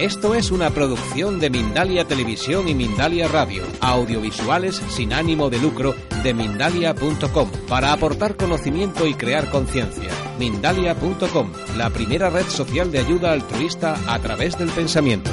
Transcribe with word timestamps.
Esto 0.00 0.34
es 0.34 0.50
una 0.50 0.70
producción 0.70 1.38
de 1.40 1.50
Mindalia 1.50 2.06
Televisión 2.06 2.68
y 2.68 2.74
Mindalia 2.74 3.28
Radio, 3.28 3.64
audiovisuales 3.82 4.76
sin 4.76 5.12
ánimo 5.12 5.50
de 5.50 5.58
lucro 5.58 5.94
de 6.22 6.32
mindalia.com, 6.32 7.50
para 7.68 7.92
aportar 7.92 8.34
conocimiento 8.34 9.06
y 9.06 9.12
crear 9.12 9.50
conciencia. 9.50 10.10
Mindalia.com, 10.38 11.52
la 11.76 11.90
primera 11.90 12.30
red 12.30 12.46
social 12.46 12.90
de 12.90 13.00
ayuda 13.00 13.32
altruista 13.32 13.94
a 14.06 14.18
través 14.20 14.56
del 14.56 14.70
pensamiento. 14.70 15.30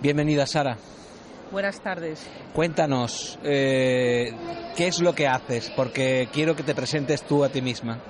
Bienvenida, 0.00 0.46
Sara. 0.46 0.78
Buenas 1.52 1.82
tardes. 1.82 2.26
Cuéntanos, 2.54 3.38
eh, 3.44 4.32
¿qué 4.78 4.86
es 4.86 5.02
lo 5.02 5.14
que 5.14 5.26
haces? 5.26 5.70
Porque 5.76 6.30
quiero 6.32 6.56
que 6.56 6.62
te 6.62 6.74
presentes 6.74 7.22
tú 7.22 7.44
a 7.44 7.50
ti 7.50 7.60
misma. 7.60 8.00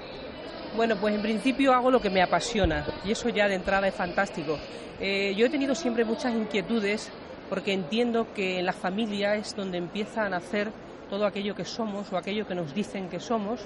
Bueno, 0.78 0.94
pues 0.94 1.12
en 1.12 1.22
principio 1.22 1.74
hago 1.74 1.90
lo 1.90 2.00
que 2.00 2.08
me 2.08 2.22
apasiona 2.22 2.86
y 3.04 3.10
eso 3.10 3.28
ya 3.30 3.48
de 3.48 3.56
entrada 3.56 3.88
es 3.88 3.94
fantástico. 3.96 4.60
Eh, 5.00 5.34
yo 5.36 5.46
he 5.46 5.50
tenido 5.50 5.74
siempre 5.74 6.04
muchas 6.04 6.32
inquietudes 6.32 7.10
porque 7.48 7.72
entiendo 7.72 8.32
que 8.32 8.60
en 8.60 8.66
la 8.66 8.72
familia 8.72 9.34
es 9.34 9.56
donde 9.56 9.76
empieza 9.76 10.24
a 10.24 10.28
nacer 10.28 10.70
todo 11.10 11.26
aquello 11.26 11.56
que 11.56 11.64
somos 11.64 12.12
o 12.12 12.16
aquello 12.16 12.46
que 12.46 12.54
nos 12.54 12.72
dicen 12.74 13.08
que 13.08 13.18
somos 13.18 13.58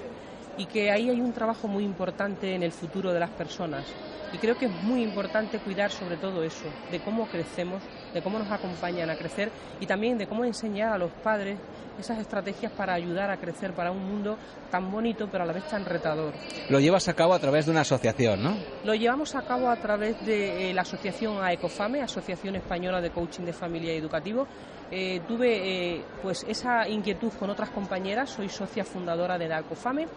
y 0.57 0.65
que 0.65 0.91
ahí 0.91 1.09
hay 1.09 1.21
un 1.21 1.33
trabajo 1.33 1.67
muy 1.67 1.83
importante 1.83 2.53
en 2.53 2.63
el 2.63 2.71
futuro 2.71 3.11
de 3.11 3.19
las 3.19 3.29
personas. 3.31 3.85
Y 4.33 4.37
creo 4.39 4.57
que 4.57 4.65
es 4.65 4.83
muy 4.83 5.03
importante 5.03 5.59
cuidar 5.59 5.91
sobre 5.91 6.17
todo 6.17 6.43
eso, 6.43 6.65
de 6.91 6.99
cómo 7.01 7.27
crecemos, 7.27 7.83
de 8.13 8.21
cómo 8.21 8.39
nos 8.39 8.51
acompañan 8.51 9.09
a 9.11 9.15
crecer 9.15 9.51
y 9.79 9.85
también 9.85 10.17
de 10.17 10.25
cómo 10.25 10.43
enseñar 10.43 10.91
a 10.91 10.97
los 10.97 11.11
padres 11.11 11.59
esas 11.99 12.17
estrategias 12.17 12.71
para 12.71 12.95
ayudar 12.95 13.29
a 13.29 13.37
crecer 13.37 13.73
para 13.73 13.91
un 13.91 14.03
mundo 14.03 14.37
tan 14.71 14.91
bonito 14.91 15.29
pero 15.31 15.43
a 15.43 15.47
la 15.47 15.53
vez 15.53 15.67
tan 15.67 15.85
retador. 15.85 16.33
Lo 16.69 16.79
llevas 16.79 17.07
a 17.07 17.13
cabo 17.13 17.33
a 17.33 17.39
través 17.39 17.65
de 17.65 17.71
una 17.71 17.81
asociación, 17.81 18.41
¿no? 18.41 18.57
Lo 18.83 18.95
llevamos 18.95 19.35
a 19.35 19.43
cabo 19.43 19.69
a 19.69 19.75
través 19.75 20.25
de 20.25 20.71
eh, 20.71 20.73
la 20.73 20.81
asociación 20.81 21.43
AECOFAME, 21.43 22.01
Asociación 22.01 22.55
Española 22.55 23.01
de 23.01 23.11
Coaching 23.11 23.43
de 23.43 23.53
Familia 23.53 23.93
y 23.93 23.97
Educativo. 23.97 24.47
Eh, 24.89 25.21
tuve 25.27 25.95
eh, 25.95 26.01
pues 26.21 26.43
esa 26.47 26.87
inquietud 26.87 27.31
con 27.39 27.49
otras 27.49 27.69
compañeras, 27.69 28.31
soy 28.31 28.49
socia 28.49 28.83
fundadora 28.83 29.37
de 29.37 29.53
AECOFAME 29.53 30.07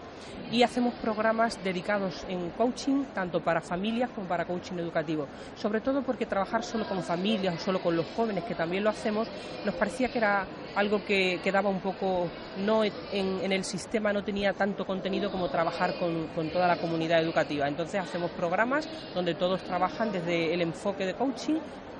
y 0.51 0.63
hacemos 0.63 0.95
programas 0.95 1.63
dedicados 1.63 2.25
en 2.29 2.51
coaching 2.51 3.05
tanto 3.15 3.41
para 3.41 3.61
familias 3.61 4.11
como 4.15 4.29
para 4.29 4.45
coaching 4.45 4.79
educativo. 4.79 5.27
Sobre 5.57 5.81
todo 5.81 6.03
porque 6.03 6.27
trabajar 6.27 6.63
solo 6.63 6.87
con 6.87 7.03
familias 7.03 7.55
o 7.57 7.59
solo 7.59 7.81
con 7.81 7.97
los 7.97 8.07
jóvenes, 8.17 8.45
que 8.45 8.55
también 8.55 8.85
lo 8.85 8.91
hacemos, 8.91 9.29
nos 9.65 9.75
parecía 9.75 10.09
que 10.09 10.19
era 10.19 10.47
algo 10.77 11.05
que 11.05 11.41
quedaba 11.43 11.71
un 11.71 11.81
poco 11.81 12.29
no 12.65 12.85
en, 12.85 13.53
el 13.53 13.65
sistema 13.65 14.13
no 14.13 14.23
tenía 14.23 14.53
tanto 14.53 14.85
contenido 14.85 15.31
como 15.31 15.49
trabajar 15.49 15.99
con, 15.99 16.29
con, 16.29 16.51
toda 16.51 16.69
la 16.69 16.77
comunidad 16.77 17.21
educativa. 17.23 17.67
Entonces 17.67 18.01
hacemos 18.01 18.31
programas 18.33 18.89
donde 19.15 19.35
todos 19.35 19.63
trabajan 19.63 20.13
desde 20.13 20.53
el 20.53 20.61
enfoque 20.61 21.07
de 21.07 21.15
coaching 21.15 21.57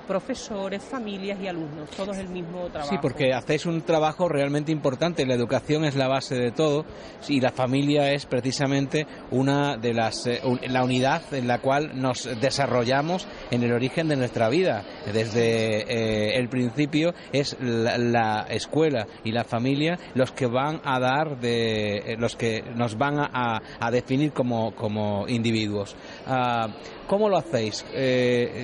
profesores, 0.07 0.81
familias 0.83 1.39
y 1.41 1.47
alumnos, 1.47 1.89
todos 1.91 2.17
el 2.17 2.29
mismo 2.29 2.67
trabajo. 2.67 2.89
Sí, 2.89 2.97
porque 3.01 3.33
hacéis 3.33 3.65
un 3.65 3.81
trabajo 3.81 4.29
realmente 4.29 4.71
importante. 4.71 5.25
La 5.25 5.35
educación 5.35 5.85
es 5.85 5.95
la 5.95 6.07
base 6.07 6.35
de 6.35 6.51
todo 6.51 6.85
y 7.27 7.41
la 7.41 7.51
familia 7.51 8.11
es 8.13 8.25
precisamente 8.25 9.05
una 9.31 9.77
de 9.77 9.93
las 9.93 10.25
eh, 10.27 10.41
la 10.67 10.83
unidad 10.83 11.21
en 11.33 11.47
la 11.47 11.59
cual 11.59 11.99
nos 11.99 12.23
desarrollamos 12.39 13.27
en 13.51 13.63
el 13.63 13.73
origen 13.73 14.07
de 14.07 14.15
nuestra 14.15 14.49
vida. 14.49 14.83
Desde 15.13 15.81
eh, 15.81 16.39
el 16.39 16.49
principio 16.49 17.13
es 17.31 17.57
la, 17.59 18.47
escuela 18.49 19.07
y 19.23 19.31
la 19.31 19.43
familia 19.43 19.99
los 20.15 20.31
que 20.31 20.47
van 20.47 20.81
a 20.83 20.99
dar 20.99 21.39
de 21.39 21.97
eh, 21.97 22.17
los 22.17 22.35
que 22.35 22.63
nos 22.75 22.97
van 22.97 23.19
a, 23.19 23.61
definir 23.91 24.31
como, 24.31 24.73
como 24.75 25.27
individuos. 25.27 25.95
Ah, 26.25 26.67
¿Cómo 27.07 27.29
lo 27.29 27.37
hacéis? 27.37 27.85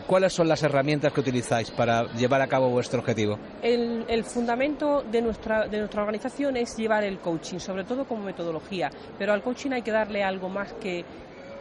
¿Cuáles 0.05 0.33
son 0.33 0.49
las 0.49 0.61
herramientas 0.63 1.13
que 1.13 1.21
utilizáis 1.21 1.71
para 1.71 2.11
llevar 2.13 2.41
a 2.41 2.47
cabo 2.47 2.69
vuestro 2.69 2.99
objetivo? 2.99 3.39
El, 3.61 4.05
el 4.09 4.23
fundamento 4.25 5.01
de 5.09 5.21
nuestra, 5.21 5.67
de 5.67 5.79
nuestra 5.79 6.01
organización 6.01 6.57
es 6.57 6.75
llevar 6.75 7.05
el 7.05 7.19
coaching, 7.19 7.59
sobre 7.59 7.85
todo 7.85 8.05
como 8.05 8.23
metodología, 8.23 8.91
pero 9.17 9.31
al 9.31 9.41
coaching 9.41 9.71
hay 9.71 9.81
que 9.81 9.91
darle 9.91 10.23
algo 10.23 10.49
más 10.49 10.73
que 10.73 11.05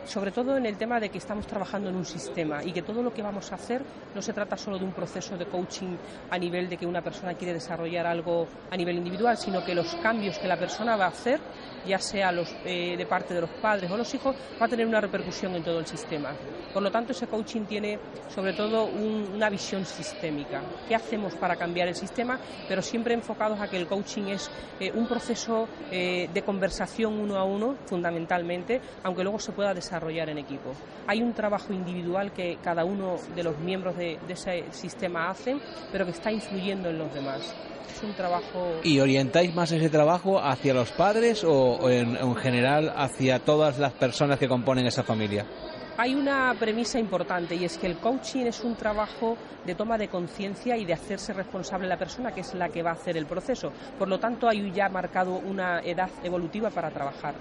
sobre 0.05 0.33
todo 0.33 0.57
en 0.57 0.67
el 0.67 0.77
tema 0.77 0.99
de 0.99 1.09
que 1.09 1.19
estamos 1.19 1.47
trabajando 1.47 1.89
en 1.89 1.97
un 1.97 2.05
sistema 2.05 2.63
y 2.65 2.73
que 2.73 2.83
todo 2.83 3.03
lo 3.03 3.13
que 3.13 3.23
vamos 3.23 3.53
a 3.53 3.55
hacer 3.55 3.83
no 4.15 4.23
se 4.23 4.33
trata 4.33 4.57
solo 4.57 4.79
de 4.79 4.85
un 4.85 4.93
proceso 4.93 5.37
de 5.37 5.47
coaching 5.47 5.97
a 6.31 6.39
nivel 6.39 6.69
de 6.69 6.77
que 6.77 6.87
una 6.87 7.03
persona 7.03 7.35
quiere 7.35 7.55
desarrollar 7.55 8.07
algo 8.07 8.47
a 8.71 8.77
nivel 8.77 8.97
individual, 8.97 9.37
sino 9.37 9.65
que 9.65 9.75
los 9.75 9.95
cambios 9.97 10.39
que 10.39 10.49
la 10.49 10.57
persona 10.57 10.97
va 10.97 11.07
a 11.07 11.09
hacer, 11.09 11.41
ya 11.87 11.99
sea 11.99 12.33
los, 12.33 12.55
eh, 12.65 12.97
de 12.97 13.07
parte 13.07 13.35
de 13.35 13.43
los 13.43 13.51
padres 13.51 13.91
o 13.91 13.97
los 13.97 14.13
hijos, 14.15 14.35
va 14.61 14.67
a 14.67 14.69
tener 14.69 14.87
una 14.87 15.01
repercusión 15.01 15.55
en 15.55 15.63
todo 15.63 15.79
el 15.79 15.87
sistema. 15.87 16.31
Por 16.73 16.83
lo 16.83 16.91
tanto, 16.91 17.13
ese 17.13 17.27
coaching 17.27 17.63
tiene 17.63 17.99
sobre 18.35 18.53
todo 18.55 18.87
una 18.87 19.51
visión 19.51 19.85
sistémica. 19.85 20.63
¿Qué 20.89 20.95
hacemos 20.95 21.35
para 21.35 21.57
cambiar 21.57 21.89
el 21.89 21.95
sistema? 21.95 22.39
Pero 22.69 22.81
siempre 22.81 23.15
enfocados 23.15 23.61
a 23.61 23.69
que 23.69 23.77
el 23.77 23.87
coaching 23.87 24.25
es 24.29 24.51
eh, 24.81 24.91
un 24.95 25.07
proceso 25.07 25.69
eh, 25.91 26.29
de 26.33 26.43
conversación 26.43 27.19
uno 27.19 27.37
a 27.37 27.45
uno, 27.45 27.77
fundamentalmente, 27.87 28.81
aunque 29.03 29.23
luego 29.23 29.39
se 29.39 29.53
pueda 29.53 29.75
desarrollar 29.75 30.31
en 30.31 30.39
equipo. 30.39 30.73
Hay 31.07 31.23
un 31.23 31.33
trabajo 31.33 31.73
individual 31.73 32.33
que 32.33 32.59
cada 32.63 32.85
uno 32.85 33.17
de 33.35 33.43
los 33.43 33.59
miembros 33.59 33.97
de, 33.97 34.19
ese 34.29 34.65
sistema 34.71 35.29
hacen, 35.29 35.61
pero 35.91 36.07
que 36.07 36.13
está 36.13 36.33
influyendo 36.33 36.89
en 36.89 36.99
los 36.99 37.13
demás. 37.13 37.55
Es 37.95 38.03
un 38.03 38.15
trabajo. 38.15 38.81
¿Y 38.83 38.99
orientáis 39.01 39.55
más 39.55 39.71
ese 39.73 39.91
trabajo 39.91 40.43
hacia 40.43 40.73
los 40.73 40.91
padres 40.93 41.45
o, 41.45 41.91
en 41.91 42.35
general 42.37 42.93
hacia 42.97 43.41
todas 43.41 43.79
las 43.79 43.93
personas 43.93 44.39
que 44.39 44.49
componen 44.49 44.87
esa 44.87 45.03
familia? 45.03 45.45
Hay 45.99 46.15
una 46.15 46.55
premisa 46.59 46.99
importante 46.99 47.55
y 47.55 47.65
es 47.65 47.77
que 47.77 47.87
el 47.87 47.99
coaching 47.99 48.47
es 48.47 48.61
un 48.65 48.77
trabajo 48.77 49.37
de 49.67 49.75
toma 49.75 49.99
de 49.99 50.09
conciencia 50.09 50.77
y 50.77 50.87
de 50.87 50.95
hacerse 50.95 51.35
responsable 51.35 51.87
la 51.87 51.99
persona 51.99 52.33
que 52.33 52.41
es 52.41 52.55
la 52.55 52.71
que 52.71 52.83
va 52.83 52.91
a 52.91 52.95
hacer 52.95 53.17
el 53.17 53.27
proceso. 53.27 53.73
Por 53.99 54.09
lo 54.09 54.19
tanto, 54.19 54.49
hay 54.49 54.73
ya 54.73 54.89
marcado 54.89 55.35
una 55.35 55.81
edad 55.81 56.11
evolutiva 56.25 56.71
para 56.71 56.91
trabajar 56.91 57.35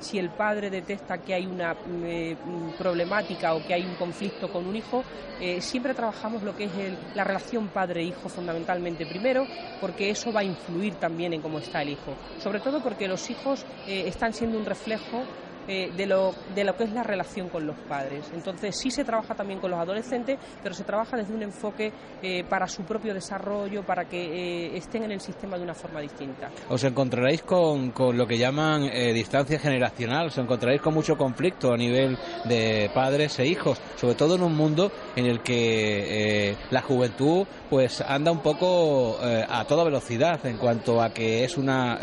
si 0.00 0.18
el 0.18 0.30
padre 0.30 0.70
detecta 0.70 1.18
que 1.18 1.34
hay 1.34 1.46
una 1.46 1.74
eh, 2.04 2.36
problemática 2.78 3.54
o 3.54 3.64
que 3.64 3.74
hay 3.74 3.84
un 3.84 3.94
conflicto 3.94 4.50
con 4.50 4.66
un 4.66 4.76
hijo, 4.76 5.04
eh, 5.40 5.60
siempre 5.60 5.94
trabajamos 5.94 6.42
lo 6.42 6.56
que 6.56 6.64
es 6.64 6.70
la 7.14 7.24
relación 7.24 7.68
padre-hijo 7.68 8.28
fundamentalmente 8.28 9.06
primero, 9.06 9.46
porque 9.80 10.10
eso 10.10 10.32
va 10.32 10.40
a 10.40 10.44
influir 10.44 10.94
también 10.94 11.32
en 11.32 11.40
cómo 11.40 11.58
está 11.58 11.82
el 11.82 11.90
hijo. 11.90 12.14
Sobre 12.38 12.60
todo 12.60 12.80
porque 12.80 13.08
los 13.08 13.28
hijos 13.30 13.64
eh, 13.86 14.04
están 14.06 14.32
siendo 14.32 14.58
un 14.58 14.64
reflejo 14.64 15.24
eh, 15.70 15.92
de, 15.94 16.06
lo, 16.06 16.34
de 16.54 16.64
lo 16.64 16.74
que 16.74 16.84
es 16.84 16.92
la 16.92 17.02
relación 17.02 17.50
con 17.50 17.66
los 17.66 17.76
padres. 17.80 18.24
Entonces 18.32 18.74
sí 18.74 18.90
se 18.90 19.04
trabaja 19.04 19.34
también 19.34 19.60
con 19.60 19.70
los 19.70 19.78
adolescentes, 19.78 20.38
pero 20.62 20.74
se 20.74 20.82
trabaja 20.82 21.18
desde 21.18 21.34
un 21.34 21.42
enfoque 21.42 21.92
eh, 22.22 22.42
para 22.48 22.66
su 22.66 22.84
propio 22.84 23.12
desarrollo, 23.12 23.84
para 23.84 24.06
que 24.06 24.16
eh, 24.18 24.76
estén 24.78 25.02
en 25.02 25.12
el 25.12 25.20
sistema 25.20 25.58
de 25.58 25.64
una 25.64 25.74
forma 25.74 26.00
distinta. 26.00 26.48
¿Os 26.70 26.82
encontraréis 26.84 27.42
con, 27.42 27.90
con 27.90 28.16
lo 28.16 28.26
que 28.26 28.38
llaman 28.38 28.88
distancia 29.12 29.58
generacional? 29.58 30.28
¿Os 30.28 30.38
encontraréis 30.38 30.80
con 30.80 30.94
mucho 30.94 31.18
conflicto 31.18 31.70
a 31.70 31.76
nivel 31.76 32.16
de 32.46 32.90
padres 32.94 33.38
e 33.38 33.46
hijos? 33.46 33.78
Sobre 33.96 34.14
todo 34.14 34.36
en 34.36 34.44
un 34.44 34.56
mundo 34.56 34.90
en 35.16 35.26
el 35.26 35.42
que 35.42 36.56
la 36.70 36.80
juventud 36.80 37.46
pues 37.68 38.00
anda 38.00 38.32
un 38.32 38.40
poco 38.40 39.18
a 39.20 39.64
toda 39.66 39.84
velocidad 39.84 40.44
en 40.46 40.56
cuanto 40.56 41.02
a 41.02 41.10
que 41.12 41.44
es 41.44 41.58
una 41.58 41.98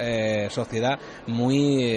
sociedad 0.50 1.00
muy, 1.26 1.96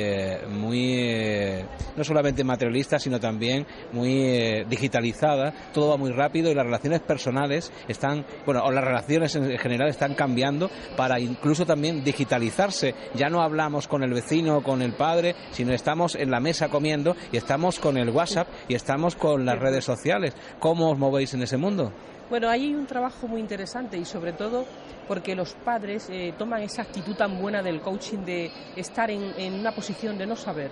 muy 0.49 1.58
no 1.97 2.05
solamente 2.05 2.45
materialista, 2.45 2.99
sino 2.99 3.21
también 3.21 3.67
muy 3.93 4.23
eh, 4.25 4.67
digitalizada. 4.69 5.53
Todo 5.73 5.91
va 5.91 5.97
muy 5.97 6.11
rápido 6.13 6.51
y 6.51 6.55
las 6.55 6.65
relaciones 6.65 7.01
personales 7.01 7.73
están, 7.89 8.25
bueno, 8.45 8.63
o 8.65 8.71
las 8.71 8.85
relaciones 8.85 9.35
en 9.37 9.59
general 9.59 9.89
están 9.89 10.15
cambiando 10.15 10.71
para 10.97 11.21
incluso 11.21 11.67
también 11.67 12.05
digitalizarse. 12.05 12.95
Ya 13.15 13.29
no 13.29 13.43
hablamos 13.43 13.89
con 13.89 14.03
el 14.03 14.13
vecino 14.13 14.59
o 14.59 14.63
con 14.63 14.83
el 14.83 14.93
padre, 14.93 15.35
sino 15.53 15.73
estamos 15.73 16.15
en 16.15 16.31
la 16.31 16.41
mesa 16.41 16.69
comiendo 16.69 17.17
y 17.33 17.37
estamos 17.37 17.79
con 17.79 17.97
el 17.97 18.11
WhatsApp 18.11 18.49
y 18.69 18.75
estamos 18.75 19.17
con 19.17 19.45
las 19.45 19.59
redes 19.59 19.85
sociales. 19.85 20.35
¿Cómo 20.59 20.91
os 20.91 20.99
movéis 20.99 21.35
en 21.35 21.43
ese 21.43 21.57
mundo? 21.57 21.93
Bueno, 22.31 22.51
ahí 22.51 22.67
hay 22.67 22.75
un 22.75 22.87
trabajo 22.87 23.27
muy 23.27 23.41
interesante 23.41 23.97
y 23.97 24.05
sobre 24.05 24.35
todo 24.35 24.67
porque 25.07 25.35
los 25.35 25.55
padres 25.55 26.09
eh, 26.11 26.35
toman 26.37 26.61
esa 26.61 26.83
actitud 26.83 27.17
tan 27.17 27.41
buena 27.41 27.63
del 27.63 27.81
coaching 27.81 28.19
de 28.19 28.51
estar 28.77 29.11
en 29.11 29.55
una 29.55 29.75
posición 29.75 30.19
de 30.19 30.27
no 30.27 30.37
saber 30.37 30.71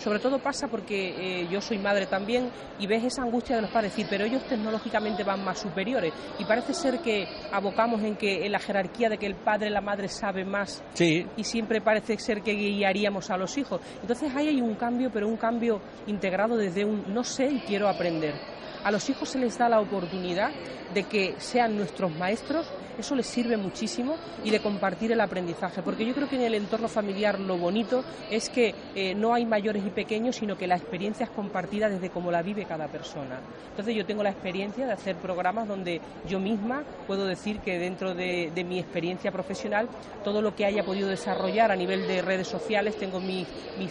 sobre 0.00 0.18
todo 0.18 0.38
pasa 0.38 0.68
porque 0.68 1.42
eh, 1.42 1.48
yo 1.50 1.60
soy 1.60 1.78
madre 1.78 2.06
también 2.06 2.50
y 2.78 2.86
ves 2.86 3.04
esa 3.04 3.22
angustia 3.22 3.56
de 3.56 3.62
los 3.62 3.70
padres, 3.70 3.92
decir, 3.92 4.06
pero 4.08 4.24
ellos 4.24 4.42
tecnológicamente 4.44 5.22
van 5.24 5.44
más 5.44 5.58
superiores 5.58 6.12
y 6.38 6.44
parece 6.44 6.72
ser 6.72 7.00
que 7.00 7.26
abocamos 7.52 8.02
en 8.02 8.16
que 8.16 8.46
en 8.46 8.52
la 8.52 8.58
jerarquía 8.58 9.08
de 9.08 9.18
que 9.18 9.26
el 9.26 9.34
padre 9.34 9.68
y 9.68 9.70
la 9.70 9.80
madre 9.80 10.08
saben 10.08 10.48
más 10.48 10.82
sí. 10.94 11.26
y 11.36 11.44
siempre 11.44 11.80
parece 11.80 12.18
ser 12.18 12.42
que 12.42 12.54
guiaríamos 12.54 13.30
a 13.30 13.36
los 13.36 13.56
hijos. 13.58 13.80
Entonces 14.00 14.34
ahí 14.34 14.48
hay 14.48 14.60
un 14.60 14.74
cambio, 14.74 15.10
pero 15.12 15.28
un 15.28 15.36
cambio 15.36 15.80
integrado 16.06 16.56
desde 16.56 16.84
un 16.84 17.12
no 17.12 17.22
sé 17.22 17.46
y 17.46 17.60
quiero 17.60 17.88
aprender. 17.88 18.59
A 18.84 18.90
los 18.90 19.08
hijos 19.08 19.28
se 19.28 19.38
les 19.38 19.58
da 19.58 19.68
la 19.68 19.80
oportunidad 19.80 20.50
de 20.94 21.04
que 21.04 21.34
sean 21.38 21.76
nuestros 21.76 22.14
maestros, 22.16 22.66
eso 22.98 23.14
les 23.14 23.26
sirve 23.26 23.56
muchísimo 23.56 24.16
y 24.44 24.50
de 24.50 24.60
compartir 24.60 25.12
el 25.12 25.20
aprendizaje, 25.20 25.82
porque 25.82 26.04
yo 26.04 26.14
creo 26.14 26.28
que 26.28 26.36
en 26.36 26.42
el 26.42 26.54
entorno 26.54 26.88
familiar 26.88 27.40
lo 27.40 27.56
bonito 27.56 28.04
es 28.30 28.50
que 28.50 28.74
eh, 28.94 29.14
no 29.14 29.32
hay 29.34 29.46
mayores 29.46 29.84
y 29.86 29.90
pequeños, 29.90 30.36
sino 30.36 30.56
que 30.58 30.66
la 30.66 30.76
experiencia 30.76 31.24
es 31.24 31.30
compartida 31.30 31.88
desde 31.88 32.10
cómo 32.10 32.30
la 32.30 32.42
vive 32.42 32.66
cada 32.66 32.88
persona. 32.88 33.40
Entonces 33.70 33.94
yo 33.94 34.04
tengo 34.04 34.22
la 34.22 34.30
experiencia 34.30 34.86
de 34.86 34.92
hacer 34.92 35.16
programas 35.16 35.66
donde 35.66 36.00
yo 36.28 36.38
misma 36.38 36.84
puedo 37.06 37.24
decir 37.26 37.60
que 37.60 37.78
dentro 37.78 38.14
de, 38.14 38.52
mi 38.60 38.78
experiencia 38.78 39.32
profesional, 39.32 39.88
todo 40.22 40.42
lo 40.42 40.54
que 40.54 40.66
haya 40.66 40.84
podido 40.84 41.08
desarrollar 41.08 41.72
a 41.72 41.76
nivel 41.76 42.06
de 42.06 42.20
redes 42.20 42.46
sociales, 42.46 42.96
tengo 42.98 43.18
mi, 43.18 43.46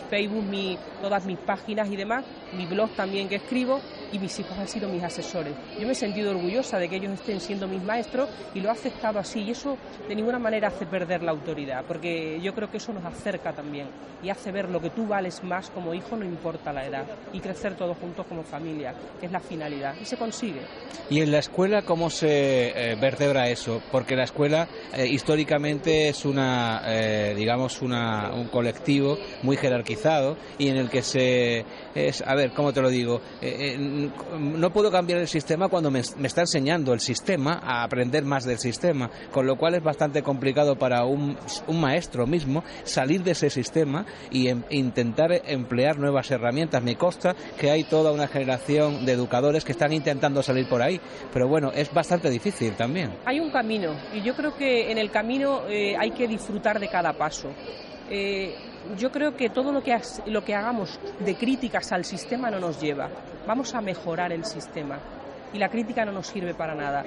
Facebook, 0.09 0.43
mi, 0.43 0.77
todas 1.01 1.25
mis 1.25 1.39
páginas 1.39 1.89
y 1.89 1.95
demás, 1.95 2.23
mi 2.53 2.67
blog 2.67 2.91
también 2.91 3.27
que 3.27 3.35
escribo 3.35 3.81
y 4.11 4.19
mis 4.19 4.39
hijos 4.39 4.57
han 4.57 4.67
sido 4.69 4.87
mis 4.87 5.03
asesores. 5.03 5.53
Yo 5.79 5.85
me 5.85 5.93
he 5.93 5.95
sentido 5.95 6.31
orgullosa 6.31 6.77
de 6.77 6.87
que 6.87 6.97
ellos 6.97 7.13
estén 7.13 7.41
siendo 7.41 7.67
mis 7.67 7.83
maestros 7.83 8.29
y 8.53 8.61
lo 8.61 8.69
he 8.69 8.71
aceptado 8.71 9.19
así 9.19 9.41
y 9.41 9.51
eso 9.51 9.77
de 10.07 10.15
ninguna 10.15 10.39
manera 10.39 10.69
hace 10.69 10.85
perder 10.85 11.23
la 11.23 11.31
autoridad, 11.31 11.83
porque 11.87 12.39
yo 12.41 12.53
creo 12.53 12.69
que 12.69 12.77
eso 12.77 12.93
nos 12.93 13.03
acerca 13.03 13.53
también 13.53 13.87
y 14.21 14.29
hace 14.29 14.51
ver 14.51 14.69
lo 14.69 14.81
que 14.81 14.89
tú 14.89 15.07
vales 15.07 15.43
más 15.43 15.69
como 15.69 15.93
hijo, 15.93 16.15
no 16.15 16.25
importa 16.25 16.73
la 16.73 16.85
edad, 16.85 17.05
y 17.33 17.39
crecer 17.39 17.75
todos 17.75 17.97
juntos 17.97 18.25
como 18.27 18.43
familia, 18.43 18.93
que 19.19 19.25
es 19.25 19.31
la 19.31 19.39
finalidad, 19.39 19.95
y 19.99 20.05
se 20.05 20.17
consigue. 20.17 20.61
¿Y 21.09 21.21
en 21.21 21.31
la 21.31 21.39
escuela 21.39 21.81
cómo 21.83 22.09
se 22.09 22.69
eh, 22.75 22.95
vertebra 22.95 23.49
eso? 23.49 23.81
Porque 23.91 24.15
la 24.15 24.25
escuela 24.25 24.67
eh, 24.93 25.07
históricamente 25.07 26.09
es 26.09 26.25
una, 26.25 26.81
eh, 26.85 27.33
digamos, 27.35 27.81
una, 27.81 28.31
un 28.33 28.47
colectivo 28.47 29.17
muy 29.43 29.57
jerarquizado 29.57 30.37
y 30.57 30.67
en 30.67 30.77
el 30.77 30.89
que 30.89 31.01
se 31.01 31.65
es, 31.95 32.21
a 32.21 32.35
ver, 32.35 32.51
¿cómo 32.51 32.73
te 32.73 32.81
lo 32.81 32.89
digo? 32.89 33.21
No 34.49 34.71
puedo 34.71 34.91
cambiar 34.91 35.19
el 35.19 35.27
sistema 35.27 35.67
cuando 35.67 35.91
me, 35.91 35.99
está 35.99 36.41
enseñando 36.41 36.93
el 36.93 36.99
sistema 36.99 37.59
a 37.63 37.83
aprender 37.83 38.23
más 38.23 38.45
del 38.45 38.57
sistema, 38.57 39.09
con 39.31 39.45
lo 39.45 39.57
cual 39.57 39.75
es 39.75 39.83
bastante 39.83 40.23
complicado 40.23 40.77
para 40.77 41.05
un, 41.05 41.37
un 41.67 41.81
maestro 41.81 42.27
mismo 42.27 42.63
salir 42.83 43.23
de 43.23 43.31
ese 43.31 43.49
sistema 43.49 44.05
y 44.31 44.47
em, 44.47 44.63
intentar 44.69 45.31
emplear 45.45 45.97
nuevas 45.97 46.29
herramientas. 46.31 46.83
Me 46.83 46.95
consta 46.95 47.35
que 47.57 47.71
hay 47.71 47.83
toda 47.83 48.11
una 48.11 48.27
generación 48.27 49.05
de 49.05 49.13
educadores 49.13 49.63
que 49.63 49.71
están 49.71 49.93
intentando 49.93 50.43
salir 50.43 50.67
por 50.67 50.81
ahí, 50.81 50.99
pero 51.33 51.47
bueno, 51.47 51.71
es 51.73 51.93
bastante 51.93 52.29
difícil 52.29 52.73
también. 52.73 53.11
Hay 53.25 53.39
un 53.39 53.51
camino 53.51 53.95
y 54.13 54.21
yo 54.21 54.35
creo 54.35 54.55
que 54.55 54.91
en 54.91 54.97
el 54.97 55.11
camino 55.11 55.67
eh, 55.67 55.95
hay 55.97 56.11
que 56.11 56.27
disfrutar 56.27 56.79
de 56.79 56.89
cada 56.89 57.13
paso. 57.13 57.49
Eh, 58.09 58.55
yo 58.97 59.11
creo 59.11 59.35
que 59.35 59.49
todo 59.49 59.71
lo 59.71 59.83
que, 59.83 59.99
lo 60.25 60.43
que 60.43 60.55
hagamos 60.55 60.99
de 61.19 61.35
críticas 61.35 61.91
al 61.91 62.05
sistema 62.05 62.49
no 62.49 62.59
nos 62.59 62.79
lleva. 62.81 63.09
Vamos 63.47 63.73
a 63.75 63.81
mejorar 63.81 64.31
el 64.31 64.45
sistema 64.45 64.99
y 65.53 65.57
la 65.57 65.69
crítica 65.69 66.05
no 66.05 66.11
nos 66.11 66.27
sirve 66.27 66.53
para 66.53 66.75
nada. 66.75 67.03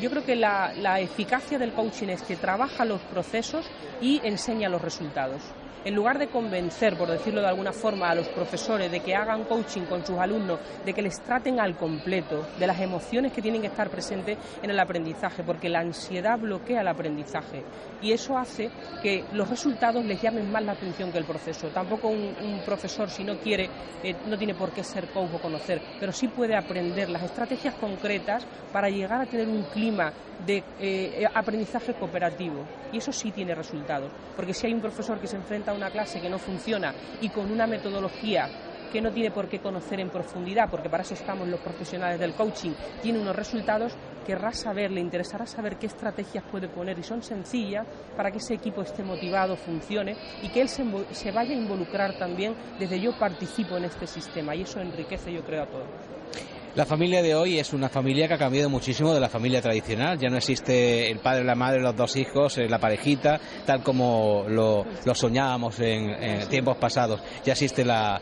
yo 0.00 0.10
creo 0.10 0.24
que 0.24 0.36
la, 0.36 0.72
la 0.74 1.00
eficacia 1.00 1.58
del 1.58 1.72
coaching 1.72 2.08
es 2.08 2.22
que 2.22 2.36
trabaja 2.36 2.84
los 2.84 3.00
procesos 3.02 3.70
y 4.00 4.20
enseña 4.24 4.68
los 4.68 4.82
resultados 4.82 5.40
en 5.84 5.94
lugar 5.94 6.18
de 6.18 6.28
convencer, 6.28 6.96
por 6.96 7.08
decirlo 7.08 7.40
de 7.40 7.48
alguna 7.48 7.72
forma, 7.72 8.10
a 8.10 8.14
los 8.14 8.28
profesores 8.28 8.90
de 8.90 9.00
que 9.00 9.14
hagan 9.14 9.44
coaching 9.44 9.82
con 9.82 10.04
sus 10.04 10.18
alumnos, 10.18 10.60
de 10.84 10.92
que 10.92 11.02
les 11.02 11.20
traten 11.20 11.60
al 11.60 11.76
completo, 11.76 12.46
de 12.58 12.66
las 12.66 12.80
emociones 12.80 13.32
que 13.32 13.42
tienen 13.42 13.60
que 13.60 13.68
estar 13.68 13.90
presentes 13.90 14.38
en 14.62 14.70
el 14.70 14.78
aprendizaje, 14.78 15.42
porque 15.42 15.68
la 15.68 15.80
ansiedad 15.80 16.38
bloquea 16.38 16.80
el 16.80 16.88
aprendizaje 16.88 17.64
y 18.02 18.12
eso 18.12 18.36
hace 18.36 18.70
que 19.02 19.24
los 19.32 19.48
resultados 19.48 20.04
les 20.04 20.20
llamen 20.20 20.50
más 20.50 20.64
la 20.64 20.72
atención 20.72 21.12
que 21.12 21.18
el 21.18 21.24
proceso. 21.24 21.68
Tampoco 21.68 22.08
un, 22.08 22.60
profesor, 22.64 23.08
si 23.08 23.24
no 23.24 23.38
quiere, 23.38 23.68
eh, 24.02 24.14
no 24.26 24.36
tiene 24.36 24.54
por 24.54 24.72
qué 24.72 24.82
ser 24.82 25.08
coach 25.08 25.30
o 25.34 25.38
conocer, 25.38 25.80
pero 26.00 26.12
sí 26.12 26.28
puede 26.28 26.56
aprender 26.56 27.08
las 27.08 27.22
estrategias 27.22 27.74
concretas 27.74 28.44
para 28.72 28.88
llegar 28.88 29.22
a 29.22 29.26
tener 29.26 29.48
un 29.48 29.62
clima 29.64 30.12
de 30.44 30.62
eh, 30.80 31.24
aprendizaje 31.32 31.94
cooperativo. 31.94 32.64
Y 32.92 32.98
eso 32.98 33.12
sí 33.12 33.30
tiene 33.30 33.54
resultados, 33.54 34.10
porque 34.36 34.52
si 34.52 34.66
hay 34.66 34.74
un 34.74 34.80
profesor 34.80 35.18
que 35.18 35.26
se 35.26 35.36
enfrenta 35.36 35.71
una 35.72 35.90
clase 35.90 36.20
que 36.20 36.30
no 36.30 36.38
funciona 36.38 36.94
y 37.20 37.28
con 37.28 37.50
una 37.50 37.66
metodología 37.66 38.48
que 38.92 39.00
no 39.00 39.10
tiene 39.10 39.30
por 39.30 39.48
qué 39.48 39.58
conocer 39.58 40.00
en 40.00 40.10
profundidad, 40.10 40.68
porque 40.70 40.90
para 40.90 41.02
eso 41.02 41.14
estamos 41.14 41.48
los 41.48 41.60
profesionales 41.60 42.20
del 42.20 42.34
coaching, 42.34 42.72
tiene 43.00 43.18
unos 43.18 43.34
resultados, 43.34 43.94
querrá 44.26 44.52
saber, 44.52 44.90
le 44.90 45.00
interesará 45.00 45.46
saber 45.46 45.76
qué 45.76 45.86
estrategias 45.86 46.44
puede 46.44 46.68
poner 46.68 46.98
y 46.98 47.02
son 47.02 47.22
sencillas 47.22 47.86
para 48.16 48.30
que 48.30 48.36
ese 48.38 48.54
equipo 48.54 48.82
esté 48.82 49.02
motivado, 49.02 49.56
funcione 49.56 50.14
y 50.42 50.48
que 50.50 50.60
él 50.60 50.68
se, 50.68 50.84
se 51.12 51.32
vaya 51.32 51.54
a 51.54 51.58
involucrar 51.58 52.18
también 52.18 52.54
desde 52.78 53.00
yo 53.00 53.18
participo 53.18 53.78
en 53.78 53.84
este 53.84 54.06
sistema 54.06 54.54
y 54.54 54.62
eso 54.62 54.80
enriquece 54.80 55.32
yo 55.32 55.42
creo 55.42 55.62
a 55.62 55.66
todos. 55.66 56.61
La 56.74 56.86
familia 56.86 57.20
de 57.20 57.34
hoy 57.34 57.58
es 57.58 57.74
una 57.74 57.90
familia 57.90 58.26
que 58.26 58.32
ha 58.32 58.38
cambiado 58.38 58.70
muchísimo 58.70 59.12
de 59.12 59.20
la 59.20 59.28
familia 59.28 59.60
tradicional. 59.60 60.18
Ya 60.18 60.30
no 60.30 60.38
existe 60.38 61.10
el 61.10 61.18
padre, 61.18 61.44
la 61.44 61.54
madre, 61.54 61.82
los 61.82 61.94
dos 61.94 62.16
hijos, 62.16 62.56
eh, 62.56 62.66
la 62.66 62.78
parejita, 62.78 63.38
tal 63.66 63.82
como 63.82 64.46
lo, 64.48 64.86
soñábamos 65.12 65.78
en, 65.80 66.48
tiempos 66.48 66.78
pasados. 66.78 67.20
Ya 67.44 67.52
existe 67.52 67.84
la, 67.84 68.18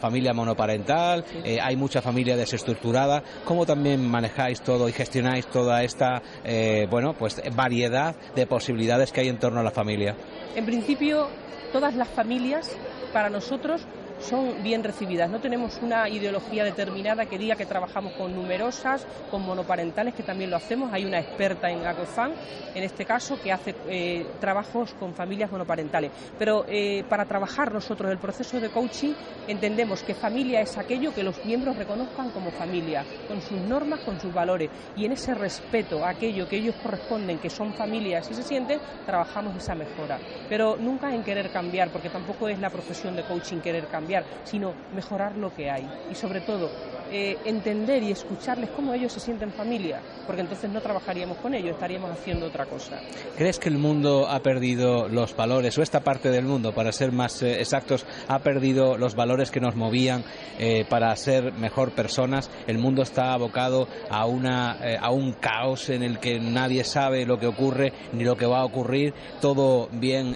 familia 0.00 0.32
monoparental, 0.32 1.24
eh, 1.44 1.58
hay 1.62 1.76
mucha 1.76 2.02
familia 2.02 2.36
desestructurada. 2.36 3.22
¿Cómo 3.44 3.66
también 3.66 4.04
manejáis 4.10 4.62
todo 4.62 4.88
y 4.88 4.92
gestionáis 4.92 5.46
toda 5.46 5.84
esta 5.84 6.22
eh, 6.44 6.88
bueno, 6.90 7.14
pues 7.16 7.40
variedad 7.54 8.16
de 8.34 8.48
posibilidades 8.48 9.12
que 9.12 9.20
hay 9.20 9.28
en 9.28 9.38
torno 9.38 9.60
a 9.60 9.62
la 9.62 9.70
familia? 9.70 10.16
En 10.56 10.64
principio, 10.64 11.28
todas 11.72 11.94
las 11.94 12.08
familias 12.08 12.76
para 13.12 13.30
nosotros 13.30 13.86
son 14.22 14.62
bien 14.62 14.82
recibidas. 14.84 15.28
No 15.28 15.40
tenemos 15.40 15.78
una 15.82 16.08
ideología 16.08 16.64
determinada 16.64 17.26
que 17.26 17.38
diga 17.38 17.56
que 17.56 17.66
trabajamos 17.66 18.12
con 18.14 18.34
numerosas, 18.34 19.06
con 19.30 19.42
monoparentales, 19.42 20.14
que 20.14 20.22
también 20.22 20.50
lo 20.50 20.56
hacemos. 20.56 20.92
Hay 20.92 21.04
una 21.04 21.18
experta 21.18 21.70
en 21.70 21.84
ACOFAN, 21.84 22.32
en 22.74 22.82
este 22.82 23.04
caso, 23.04 23.40
que 23.40 23.52
hace 23.52 23.74
eh, 23.88 24.26
trabajos 24.40 24.94
con 24.94 25.14
familias 25.14 25.50
monoparentales. 25.50 26.10
Pero 26.38 26.64
eh, 26.68 27.04
para 27.08 27.24
trabajar 27.24 27.72
nosotros 27.72 28.10
el 28.10 28.18
proceso 28.18 28.60
de 28.60 28.70
coaching 28.70 29.12
entendemos 29.48 30.02
que 30.02 30.14
familia 30.14 30.60
es 30.60 30.78
aquello 30.78 31.14
que 31.14 31.22
los 31.22 31.44
miembros 31.44 31.76
reconozcan 31.76 32.30
como 32.30 32.50
familia, 32.50 33.04
con 33.28 33.40
sus 33.42 33.58
normas, 33.58 34.00
con 34.00 34.20
sus 34.20 34.32
valores. 34.32 34.70
Y 34.96 35.04
en 35.04 35.12
ese 35.12 35.34
respeto 35.34 36.04
a 36.04 36.10
aquello 36.10 36.48
que 36.48 36.56
ellos 36.56 36.76
corresponden, 36.82 37.38
que 37.38 37.50
son 37.50 37.74
familias 37.74 38.30
y 38.30 38.34
se 38.34 38.42
sienten, 38.42 38.80
trabajamos 39.04 39.56
esa 39.56 39.74
mejora. 39.74 40.18
Pero 40.48 40.76
nunca 40.76 41.14
en 41.14 41.22
querer 41.22 41.50
cambiar, 41.50 41.90
porque 41.90 42.08
tampoco 42.08 42.48
es 42.48 42.58
la 42.58 42.70
profesión 42.70 43.16
de 43.16 43.24
coaching 43.24 43.58
querer 43.58 43.86
cambiar 43.86 44.11
sino 44.42 44.80
mejorar 44.90 45.36
lo 45.36 45.52
que 45.52 45.70
hay. 45.70 45.96
Y 46.06 46.14
sobre 46.16 46.40
todo, 46.42 46.76
eh, 47.14 47.36
entender 47.44 48.02
y 48.02 48.10
escucharles 48.10 48.70
cómo 48.70 48.94
ellos 48.94 49.12
se 49.12 49.20
sienten 49.20 49.52
familia, 49.52 50.00
porque 50.26 50.40
entonces 50.40 50.70
no 50.70 50.80
trabajaríamos 50.80 51.36
con 51.36 51.52
ellos, 51.52 51.72
estaríamos 51.72 52.10
haciendo 52.10 52.46
otra 52.46 52.64
cosa. 52.64 53.02
¿Crees 53.36 53.58
que 53.58 53.68
el 53.68 53.76
mundo 53.76 54.26
ha 54.30 54.40
perdido 54.40 55.08
los 55.08 55.36
valores, 55.36 55.76
o 55.76 55.82
esta 55.82 56.00
parte 56.00 56.30
del 56.30 56.46
mundo, 56.46 56.72
para 56.72 56.90
ser 56.90 57.12
más 57.12 57.42
eh, 57.42 57.60
exactos, 57.60 58.06
ha 58.28 58.38
perdido 58.38 58.96
los 58.96 59.14
valores 59.14 59.50
que 59.50 59.60
nos 59.60 59.76
movían 59.76 60.24
eh, 60.58 60.86
para 60.88 61.14
ser 61.16 61.52
mejor 61.52 61.92
personas? 61.92 62.50
El 62.66 62.78
mundo 62.78 63.02
está 63.02 63.34
abocado 63.34 63.88
a, 64.08 64.24
una, 64.24 64.78
a 64.98 65.10
un 65.10 65.34
caos 65.34 65.90
en 65.90 66.02
el 66.02 66.18
que 66.18 66.40
nadie 66.40 66.82
sabe 66.82 67.26
lo 67.26 67.38
que 67.38 67.46
ocurre 67.46 67.92
ni 68.14 68.24
lo 68.24 68.36
que 68.36 68.46
va 68.46 68.60
a 68.60 68.64
ocurrir, 68.64 69.12
todo 69.42 69.90
bien 69.92 70.34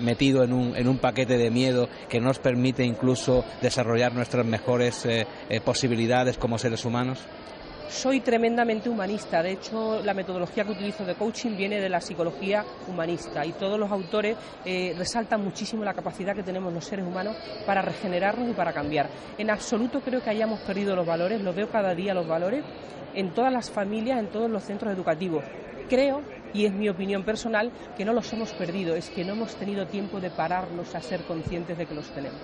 metido 0.00 0.42
en 0.42 0.54
un, 0.54 0.74
en 0.74 0.88
un 0.88 0.96
paquete 0.96 1.36
de 1.36 1.50
miedo 1.50 1.86
que 2.08 2.18
no 2.18 2.30
nos 2.30 2.38
permite 2.38 2.84
incluso 2.84 3.44
desarrollar 3.60 4.14
nuestras 4.14 4.46
mejores 4.46 5.04
eh, 5.50 5.60
posibilidades 5.60 6.38
como 6.38 6.56
seres 6.58 6.84
humanos? 6.84 7.18
Soy 7.90 8.20
tremendamente 8.20 8.88
humanista. 8.88 9.42
De 9.42 9.50
hecho, 9.50 10.00
la 10.04 10.14
metodología 10.14 10.64
que 10.64 10.70
utilizo 10.70 11.04
de 11.04 11.16
coaching 11.16 11.56
viene 11.56 11.80
de 11.80 11.88
la 11.88 12.00
psicología 12.00 12.64
humanista 12.86 13.44
y 13.44 13.50
todos 13.52 13.80
los 13.80 13.90
autores 13.90 14.36
eh, 14.64 14.94
resaltan 14.96 15.42
muchísimo 15.42 15.84
la 15.84 15.92
capacidad 15.92 16.36
que 16.36 16.44
tenemos 16.44 16.72
los 16.72 16.84
seres 16.84 17.04
humanos 17.04 17.36
para 17.66 17.82
regenerarnos 17.82 18.48
y 18.48 18.52
para 18.52 18.72
cambiar. 18.72 19.10
En 19.36 19.50
absoluto 19.50 20.00
creo 20.00 20.22
que 20.22 20.30
hayamos 20.30 20.60
perdido 20.60 20.94
los 20.94 21.04
valores, 21.04 21.40
lo 21.40 21.52
veo 21.52 21.68
cada 21.68 21.92
día 21.96 22.14
los 22.14 22.28
valores 22.28 22.64
en 23.12 23.30
todas 23.30 23.52
las 23.52 23.68
familias, 23.70 24.20
en 24.20 24.28
todos 24.28 24.48
los 24.48 24.62
centros 24.62 24.94
educativos. 24.94 25.44
Creo 25.88 26.22
y 26.54 26.66
es 26.66 26.72
mi 26.72 26.88
opinión 26.88 27.24
personal 27.24 27.72
que 27.96 28.04
no 28.04 28.12
los 28.12 28.32
hemos 28.32 28.52
perdido, 28.52 28.94
es 28.94 29.10
que 29.10 29.24
no 29.24 29.32
hemos 29.32 29.56
tenido 29.56 29.86
tiempo 29.88 30.20
de 30.20 30.30
pararnos 30.30 30.94
a 30.94 31.00
ser 31.00 31.22
conscientes 31.22 31.76
de 31.76 31.86
que 31.86 31.94
los 31.94 32.08
tenemos. 32.10 32.38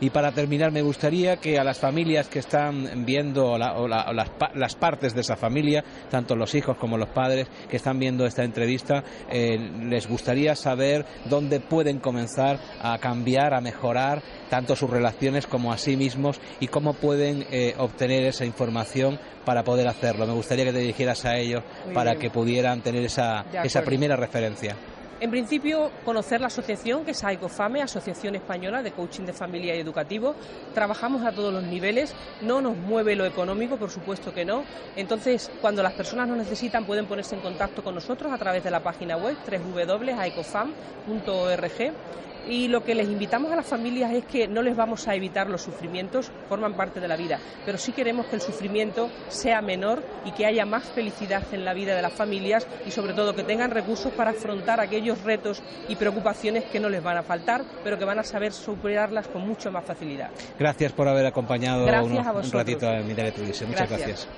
Y 0.00 0.10
para 0.10 0.32
terminar, 0.32 0.72
me 0.72 0.82
gustaría 0.82 1.36
que 1.36 1.58
a 1.58 1.64
las 1.64 1.78
familias 1.78 2.28
que 2.28 2.38
están 2.38 3.04
viendo 3.04 3.58
las, 3.58 4.74
partes 4.76 5.14
de 5.14 5.20
esa 5.20 5.36
familia, 5.36 5.84
tanto 6.10 6.36
los 6.36 6.54
hijos 6.54 6.76
como 6.76 6.96
los 6.96 7.08
padres 7.08 7.48
que 7.68 7.76
están 7.76 7.98
viendo 7.98 8.26
esta 8.26 8.44
entrevista, 8.44 9.02
eh, 9.30 9.58
les 9.82 10.08
gustaría 10.08 10.54
saber 10.54 11.04
dónde 11.26 11.60
pueden 11.60 11.98
comenzar 11.98 12.58
a 12.80 12.98
cambiar, 12.98 13.54
a 13.54 13.60
mejorar 13.60 14.22
tanto 14.50 14.76
sus 14.76 14.90
relaciones 14.90 15.46
como 15.46 15.72
a 15.72 15.78
sí 15.78 15.96
mismos 15.96 16.40
y 16.60 16.68
cómo 16.68 16.94
pueden 16.94 17.46
eh, 17.50 17.74
obtener 17.78 18.24
esa 18.24 18.44
información 18.44 19.18
para 19.44 19.64
poder 19.64 19.88
hacerlo. 19.88 20.26
Me 20.26 20.32
gustaría 20.32 20.64
que 20.64 20.72
te 20.72 20.78
dirigieras 20.78 21.24
a 21.24 21.36
ellos 21.36 21.62
para 21.94 22.16
que 22.16 22.30
pudieran 22.30 22.80
tener 22.80 23.04
esa 23.04 23.44
primera 23.84 24.16
referencia. 24.16 24.76
En 25.20 25.32
principio, 25.32 25.90
conocer 26.04 26.40
la 26.40 26.46
asociación, 26.46 27.04
que 27.04 27.10
es 27.10 27.24
AICOFAME, 27.24 27.82
Asociación 27.82 28.36
Española 28.36 28.84
de 28.84 28.92
Coaching 28.92 29.24
de 29.24 29.32
Familia 29.32 29.74
y 29.74 29.80
Educativo. 29.80 30.36
Trabajamos 30.74 31.24
a 31.24 31.32
todos 31.32 31.52
los 31.52 31.64
niveles, 31.64 32.14
no 32.42 32.60
nos 32.60 32.76
mueve 32.76 33.16
lo 33.16 33.26
económico, 33.26 33.76
por 33.76 33.90
supuesto 33.90 34.32
que 34.32 34.44
no. 34.44 34.62
Entonces, 34.94 35.50
cuando 35.60 35.82
las 35.82 35.94
personas 35.94 36.28
nos 36.28 36.38
necesitan, 36.38 36.84
pueden 36.84 37.06
ponerse 37.06 37.34
en 37.34 37.40
contacto 37.40 37.82
con 37.82 37.96
nosotros 37.96 38.32
a 38.32 38.38
través 38.38 38.62
de 38.62 38.70
la 38.70 38.80
página 38.80 39.16
web 39.16 39.36
www.aicofam.org 39.44 41.92
y 42.48 42.68
lo 42.68 42.82
que 42.82 42.94
les 42.94 43.08
invitamos 43.08 43.52
a 43.52 43.56
las 43.56 43.66
familias 43.66 44.12
es 44.12 44.24
que 44.24 44.48
no 44.48 44.62
les 44.62 44.74
vamos 44.74 45.06
a 45.06 45.14
evitar 45.14 45.50
los 45.50 45.62
sufrimientos, 45.62 46.30
forman 46.48 46.74
parte 46.74 47.00
de 47.00 47.08
la 47.08 47.16
vida, 47.16 47.38
pero 47.64 47.78
sí 47.78 47.92
queremos 47.92 48.26
que 48.26 48.36
el 48.36 48.42
sufrimiento 48.42 49.10
sea 49.28 49.60
menor 49.60 50.02
y 50.24 50.32
que 50.32 50.46
haya 50.46 50.64
más 50.64 50.84
felicidad 50.84 51.42
en 51.52 51.64
la 51.64 51.74
vida 51.74 51.94
de 51.94 52.02
las 52.02 52.12
familias 52.12 52.66
y 52.86 52.90
sobre 52.90 53.12
todo 53.12 53.34
que 53.34 53.42
tengan 53.42 53.70
recursos 53.70 54.12
para 54.12 54.30
afrontar 54.30 54.80
aquellos 55.08 55.24
retos 55.24 55.62
y 55.88 55.96
preocupaciones 55.96 56.64
que 56.64 56.80
no 56.80 56.88
les 56.88 57.02
van 57.02 57.16
a 57.16 57.22
faltar, 57.22 57.64
pero 57.82 57.98
que 57.98 58.04
van 58.04 58.18
a 58.18 58.24
saber 58.24 58.52
superarlas 58.52 59.26
con 59.28 59.46
mucho 59.46 59.70
más 59.70 59.84
facilidad. 59.84 60.30
Gracias 60.58 60.92
por 60.92 61.08
haber 61.08 61.26
acompañado 61.26 61.84
un 61.84 62.50
ratito 62.52 62.88
a 62.88 62.96
mi. 63.00 63.14
Muchas 63.14 63.88
gracias. 63.88 64.28